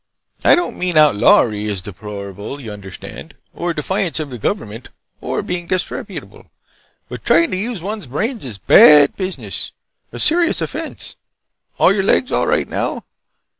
[0.43, 4.89] "I don't mean outlawry is deplorable, you understand, or defiance of the government,
[5.21, 6.49] or being disreputable.
[7.07, 9.73] But trying to use one's brains is bad business!
[10.11, 11.17] A serious offense!
[11.79, 13.03] Are your legs all right now?